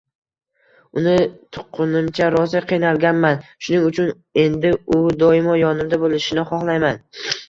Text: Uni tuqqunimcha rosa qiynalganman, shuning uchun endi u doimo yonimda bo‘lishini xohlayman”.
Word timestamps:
Uni 0.99 1.11
tuqqunimcha 1.57 2.29
rosa 2.35 2.61
qiynalganman, 2.71 3.37
shuning 3.65 3.85
uchun 3.89 4.09
endi 4.45 4.71
u 4.97 4.97
doimo 5.25 5.59
yonimda 5.59 6.01
bo‘lishini 6.05 6.47
xohlayman”. 6.53 6.99